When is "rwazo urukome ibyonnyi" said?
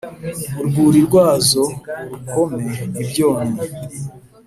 1.07-3.61